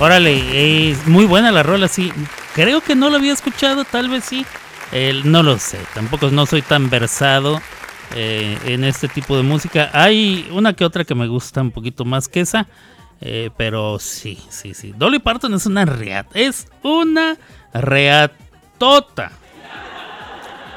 [0.00, 2.12] Órale, es muy buena la rola, sí.
[2.54, 4.46] Creo que no lo había escuchado, tal vez sí.
[5.24, 7.60] No lo sé, tampoco no soy tan versado
[8.14, 9.90] eh, en este tipo de música.
[9.92, 12.68] Hay una que otra que me gusta un poquito más que esa,
[13.20, 14.94] eh, pero sí, sí, sí.
[14.96, 17.36] Dolly Parton es una reat, es una
[17.74, 19.32] reatota.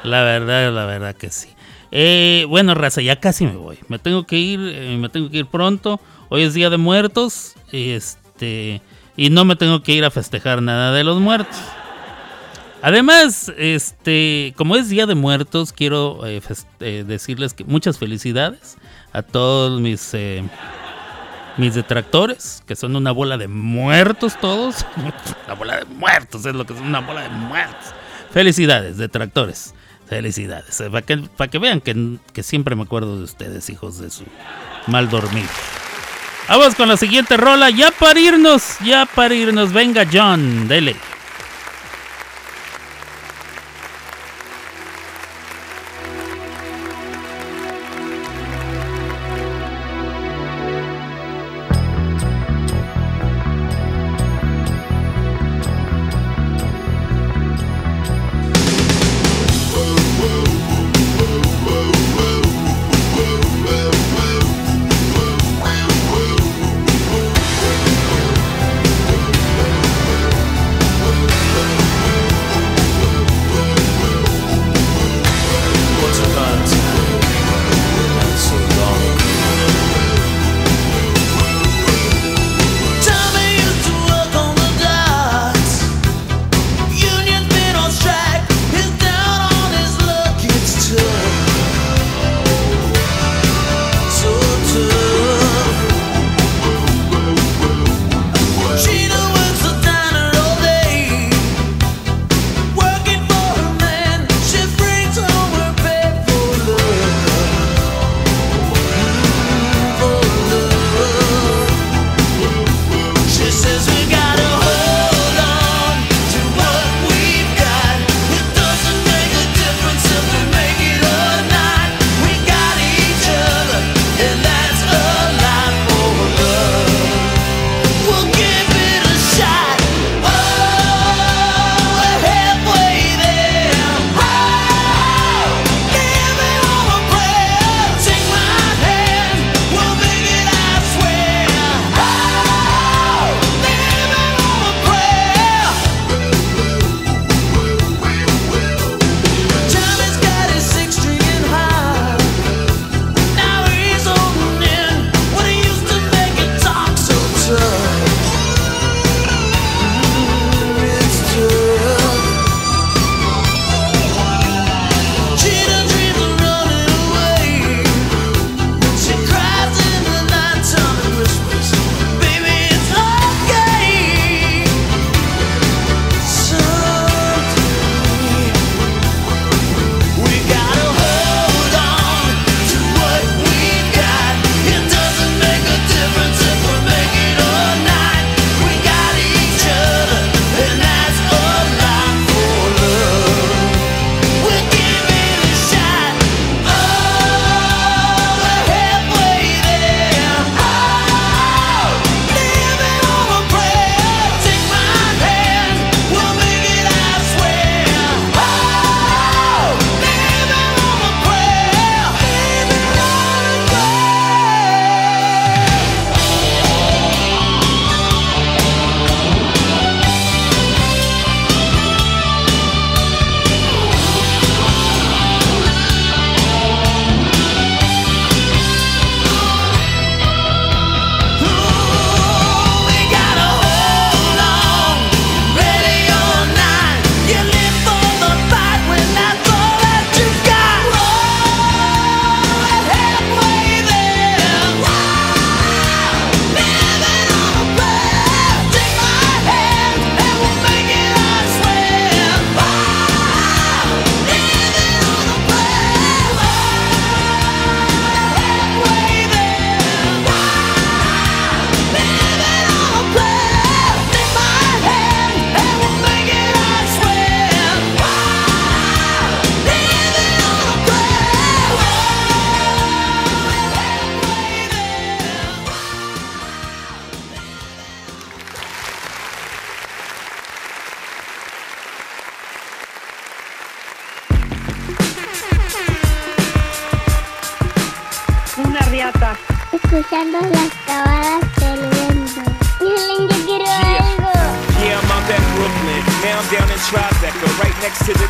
[0.02, 1.48] La verdad, la verdad que sí.
[1.92, 3.78] Eh, bueno, raza, ya casi me voy.
[3.86, 6.00] Me tengo que ir, me tengo que ir pronto.
[6.28, 7.54] Hoy es Día de Muertos.
[7.70, 8.82] Este.
[9.16, 11.58] Y no me tengo que ir a festejar nada de los muertos.
[12.82, 16.42] Además, este, como es Día de Muertos, quiero eh,
[16.80, 18.76] eh, decirles que muchas felicidades
[19.12, 20.42] a todos mis eh,
[21.56, 24.84] mis detractores, que son una bola de muertos todos.
[25.46, 27.94] una bola de muertos es lo que son una bola de muertos.
[28.32, 29.74] Felicidades, detractores.
[30.06, 30.82] Felicidades.
[30.90, 34.24] Para que, que vean que, que siempre me acuerdo de ustedes, hijos de su
[34.86, 35.46] mal dormir.
[36.54, 37.70] Vamos con la siguiente rola.
[37.70, 39.72] Ya para irnos, ya para irnos.
[39.72, 40.94] Venga, John, dele.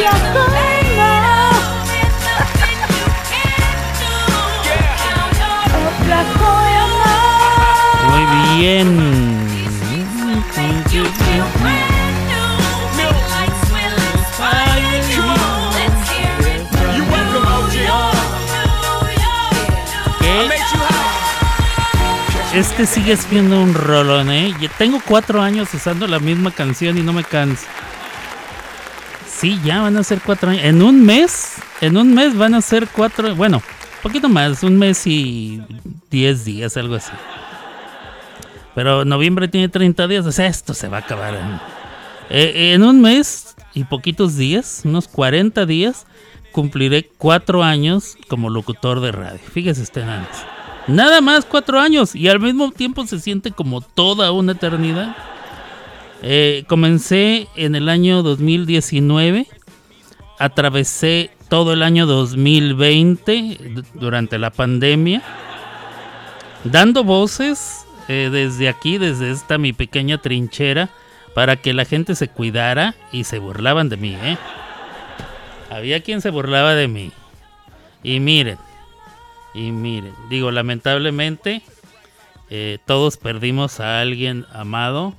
[0.00, 0.10] You
[11.62, 12.00] high.
[22.52, 24.52] Este sigue siendo un rolón, ¿eh?
[24.76, 27.64] Tengo cuatro años usando la misma canción y no me canso.
[29.40, 30.64] Sí, ya van a ser cuatro años.
[30.64, 33.62] En un mes, en un mes van a ser cuatro, bueno,
[34.02, 35.62] poquito más, un mes y
[36.10, 37.12] diez días, algo así.
[38.74, 41.58] Pero noviembre tiene 30 días, o sea, esto se va a acabar en,
[42.28, 46.06] eh, un mes y poquitos días, unos 40 días,
[46.52, 49.40] cumpliré cuatro años como locutor de radio.
[49.52, 50.44] Fíjese usted antes.
[50.86, 55.16] Nada más cuatro años y al mismo tiempo se siente como toda una eternidad.
[56.22, 59.46] Eh, comencé en el año 2019,
[60.38, 65.22] atravesé todo el año 2020 d- durante la pandemia,
[66.64, 70.90] dando voces eh, desde aquí, desde esta mi pequeña trinchera,
[71.34, 74.36] para que la gente se cuidara y se burlaban de mí, ¿eh?
[75.70, 77.12] Había quien se burlaba de mí.
[78.02, 78.58] Y miren,
[79.54, 81.62] y miren, digo, lamentablemente
[82.84, 85.14] todos perdimos a alguien amado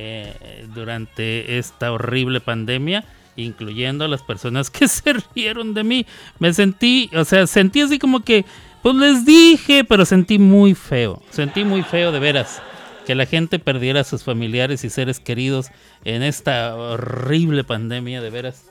[0.00, 6.06] eh, durante esta horrible pandemia, incluyendo a las personas que se rieron de mí.
[6.38, 8.44] Me sentí, o sea, sentí así como que,
[8.80, 12.62] pues les dije, pero sentí muy feo, sentí muy feo de veras.
[13.06, 15.72] Que la gente perdiera a sus familiares y seres queridos
[16.04, 18.66] en esta horrible pandemia, de veras.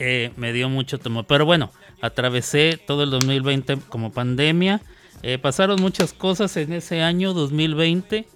[0.00, 1.24] Eh, me dio mucho temor.
[1.28, 1.70] Pero bueno,
[2.00, 4.80] atravesé todo el 2020 como pandemia.
[5.22, 8.26] Eh, pasaron muchas cosas en ese año 2020,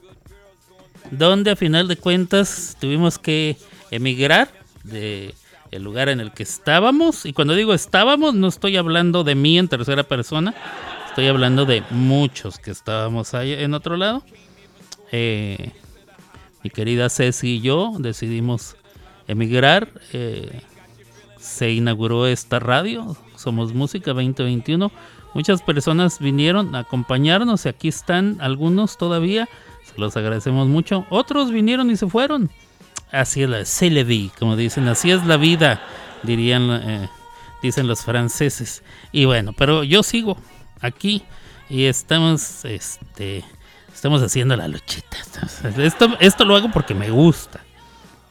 [1.11, 3.57] donde a final de cuentas tuvimos que
[3.91, 4.51] emigrar
[4.85, 5.35] de
[5.71, 7.27] el lugar en el que estábamos.
[7.27, 10.55] Y cuando digo estábamos, no estoy hablando de mí en tercera persona,
[11.09, 14.23] estoy hablando de muchos que estábamos ahí en otro lado.
[15.13, 15.73] Eh,
[16.63, 18.77] mi querida Ceci y yo decidimos
[19.27, 19.89] emigrar.
[20.13, 20.63] eh,
[21.39, 24.91] se inauguró esta radio, Somos Música 2021.
[25.35, 29.49] Muchas personas vinieron a acompañarnos y aquí están algunos todavía.
[29.99, 31.07] Los agradecemos mucho.
[31.11, 32.51] Otros vinieron y se fueron.
[33.11, 35.81] Así es la vie, como dicen, así es la vida,
[36.23, 37.09] dirían eh,
[37.63, 38.83] dicen los franceses.
[39.13, 40.37] Y bueno, pero yo sigo
[40.81, 41.23] aquí
[41.71, 43.45] y estamos este
[43.93, 45.17] estamos haciendo la luchita.
[45.79, 47.61] Esto esto lo hago porque me gusta.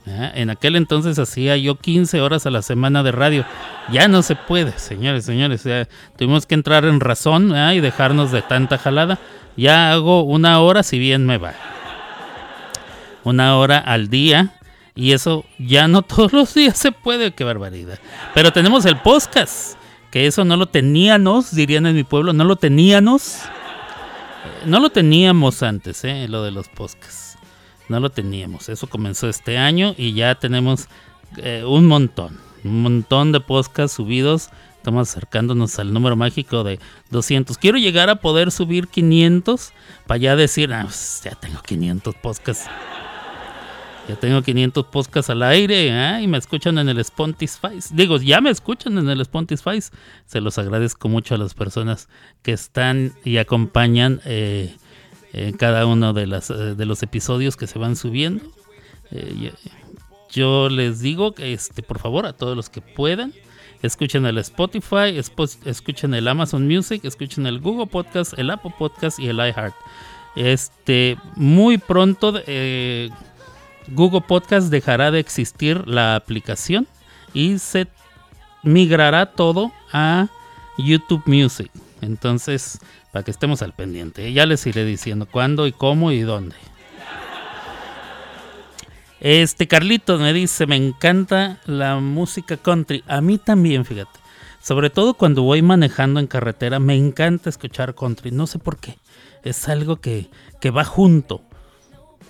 [0.09, 0.31] ¿Eh?
[0.35, 3.45] En aquel entonces hacía yo 15 horas a la semana de radio.
[3.91, 5.67] Ya no se puede, señores, señores.
[6.17, 7.75] tuvimos que entrar en razón ¿eh?
[7.75, 9.19] y dejarnos de tanta jalada.
[9.55, 11.53] Ya hago una hora si bien me va.
[13.23, 14.53] Una hora al día.
[14.95, 17.99] Y eso ya no todos los días se puede, qué barbaridad.
[18.33, 19.77] Pero tenemos el podcast.
[20.11, 23.35] Que eso no lo teníamos, dirían en mi pueblo, no lo teníamos.
[23.35, 26.27] Eh, No lo teníamos antes, ¿eh?
[26.29, 27.26] lo de los podcasts.
[27.89, 28.69] No lo teníamos.
[28.69, 30.87] Eso comenzó este año y ya tenemos
[31.37, 32.37] eh, un montón.
[32.63, 34.49] Un montón de podcasts subidos.
[34.77, 36.79] Estamos acercándonos al número mágico de
[37.11, 37.57] 200.
[37.57, 39.73] Quiero llegar a poder subir 500
[40.05, 42.69] para ya decir, ah, pues, ya tengo 500 podcasts.
[44.07, 46.21] Ya tengo 500 podcasts al aire ¿eh?
[46.21, 47.79] y me escuchan en el Spotify.
[47.91, 49.79] Digo, ya me escuchan en el Spotify.
[50.25, 52.07] Se los agradezco mucho a las personas
[52.41, 54.73] que están y acompañan eh,
[55.33, 58.45] en cada uno de, las, eh, de los episodios que se van subiendo.
[59.11, 59.53] Eh,
[60.31, 63.33] yo, les digo este, por favor, a todos los que puedan,
[63.81, 65.17] escuchen el Spotify,
[65.65, 69.75] escuchen el Amazon Music, escuchen el Google Podcast, el Apple Podcast y el iHeart.
[70.35, 73.09] Este, muy pronto eh,
[73.87, 76.87] Google Podcast dejará de existir la aplicación
[77.33, 77.87] y se
[78.61, 80.27] migrará todo a
[80.77, 81.71] YouTube Music.
[82.01, 82.79] Entonces,
[83.17, 84.31] para que estemos al pendiente.
[84.31, 86.55] Ya les iré diciendo cuándo y cómo y dónde.
[89.19, 93.03] Este Carlito me dice, me encanta la música country.
[93.07, 94.19] A mí también, fíjate.
[94.61, 98.29] Sobre todo cuando voy manejando en carretera, me encanta escuchar country.
[98.29, 98.99] No sé por qué.
[99.43, 100.29] Es algo que,
[100.61, 101.41] que va junto.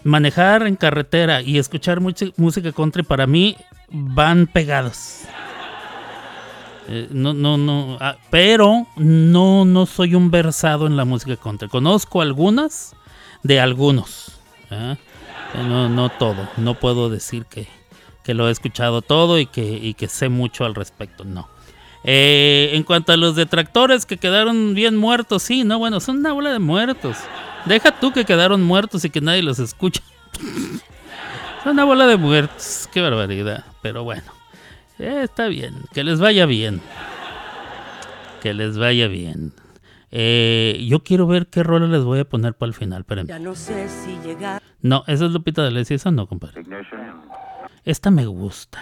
[0.05, 3.57] Manejar en carretera y escuchar música country para mí
[3.89, 5.23] van pegados.
[6.87, 7.97] Eh, no, no, no.
[7.99, 11.67] ah, pero no, no soy un versado en la música country.
[11.67, 12.95] Conozco algunas
[13.43, 14.31] de algunos.
[14.71, 14.95] ¿ah?
[15.53, 16.47] Eh, No, no todo.
[16.57, 17.67] No puedo decir que,
[18.23, 21.23] que lo he escuchado todo y que, y que sé mucho al respecto.
[21.25, 21.49] No.
[22.03, 26.31] Eh, en cuanto a los detractores que quedaron bien muertos, sí, no, bueno, son una
[26.31, 27.17] bola de muertos.
[27.65, 30.01] Deja tú que quedaron muertos y que nadie los escucha.
[31.63, 32.87] Son una bola de muertos.
[32.93, 33.65] Qué barbaridad.
[33.81, 34.36] Pero bueno.
[34.99, 35.75] Eh, está bien.
[35.93, 36.81] Que les vaya bien.
[38.41, 39.53] Que les vaya bien.
[40.11, 43.01] Eh, yo quiero ver qué rola les voy a poner para el final.
[43.01, 43.29] Espérenme.
[43.29, 44.61] Ya no sé si llegar.
[44.81, 46.63] No, esa es Lupita de Alessi, esa no, compadre.
[47.83, 48.79] Esta me gusta.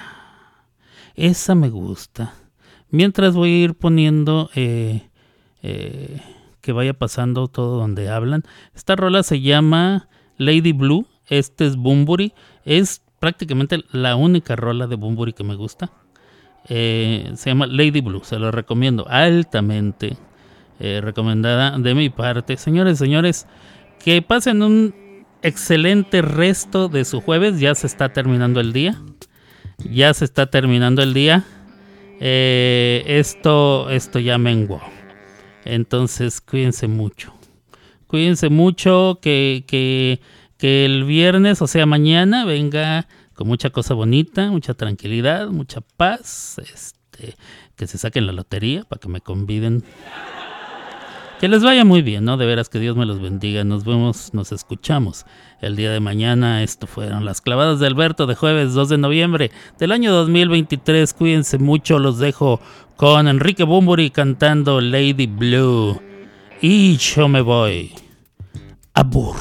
[1.15, 2.33] Esa me gusta.
[2.89, 5.09] Mientras voy a ir poniendo eh,
[5.61, 6.21] eh,
[6.61, 8.43] que vaya pasando todo donde hablan.
[8.73, 10.07] Esta rola se llama
[10.37, 11.07] Lady Blue.
[11.27, 12.33] Este es Bumburi.
[12.65, 15.91] Es prácticamente la única rola de Bumburi que me gusta.
[16.67, 18.21] Eh, se llama Lady Blue.
[18.23, 20.17] Se lo recomiendo altamente.
[20.79, 22.57] eh, recomendada de mi parte.
[22.57, 23.47] Señores, señores,
[24.03, 24.93] que pasen un
[25.41, 27.59] excelente resto de su jueves.
[27.59, 29.01] Ya se está terminando el día.
[29.89, 31.45] Ya se está terminando el día.
[32.19, 34.81] Eh, esto, esto ya menguó.
[35.63, 37.33] Entonces, cuídense mucho.
[38.07, 39.19] Cuídense mucho.
[39.21, 40.19] Que, que,
[40.57, 46.57] que el viernes, o sea, mañana, venga con mucha cosa bonita, mucha tranquilidad, mucha paz.
[46.59, 47.35] Este,
[47.75, 49.83] que se saquen la lotería para que me conviden.
[51.39, 52.37] Que les vaya muy bien, ¿no?
[52.37, 53.65] De veras que Dios me los bendiga.
[53.65, 55.25] Nos vemos, nos escuchamos
[55.59, 56.63] el día de mañana.
[56.63, 61.13] Esto fueron las clavadas de Alberto de jueves 2 de noviembre del año 2023.
[61.13, 62.61] Cuídense mucho, los dejo
[62.95, 66.01] con Enrique Bumburi cantando Lady Blue.
[66.61, 67.91] Y yo me voy.
[68.93, 69.35] Abur.